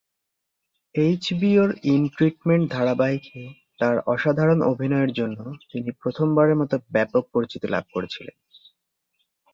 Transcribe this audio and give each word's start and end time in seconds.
এইচবিওর 0.95 1.69
"in 1.85 2.01
treatment" 2.15 2.65
ধারাবাহিকে 2.71 3.41
তার 3.79 3.95
অসাধারণ 4.05 4.59
অভিনয়ের 4.63 5.11
জন্য 5.13 5.39
তিনি 5.71 5.89
প্রথমবারের 6.01 6.55
মত 6.55 6.71
ব্যাপক 6.91 7.23
পরিচিতি 7.33 7.67
লাভ 7.67 7.85
করেছিলেন। 7.93 8.35